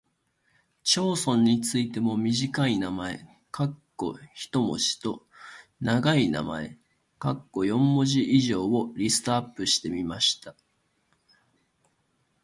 [0.81, 3.37] 町村についても短い名前
[4.33, 5.27] （一文字）と
[5.79, 6.79] 長い名前
[7.21, 10.55] （四文字以上）をリストアップしてみました。